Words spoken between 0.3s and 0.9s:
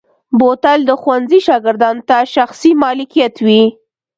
بوتل